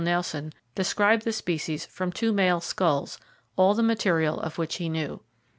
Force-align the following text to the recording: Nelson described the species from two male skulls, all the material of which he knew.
Nelson 0.03 0.51
described 0.73 1.25
the 1.25 1.31
species 1.31 1.85
from 1.85 2.11
two 2.11 2.33
male 2.33 2.59
skulls, 2.59 3.19
all 3.55 3.75
the 3.75 3.83
material 3.83 4.39
of 4.39 4.57
which 4.57 4.77
he 4.77 4.89
knew. 4.89 5.21